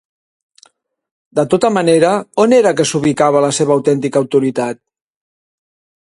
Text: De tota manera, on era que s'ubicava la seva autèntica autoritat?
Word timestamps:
De 1.39 1.43
tota 1.51 1.69
manera, 1.75 2.13
on 2.43 2.55
era 2.59 2.71
que 2.79 2.85
s'ubicava 2.91 3.43
la 3.47 3.51
seva 3.57 3.75
autèntica 3.75 4.23
autoritat? 4.25 4.81